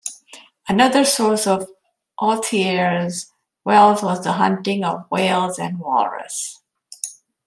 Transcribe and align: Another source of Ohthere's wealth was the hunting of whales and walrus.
Another 0.67 1.05
source 1.05 1.45
of 1.45 1.67
Ohthere's 2.19 3.27
wealth 3.63 4.01
was 4.01 4.23
the 4.23 4.31
hunting 4.31 4.83
of 4.83 5.05
whales 5.11 5.59
and 5.59 5.77
walrus. 5.77 6.59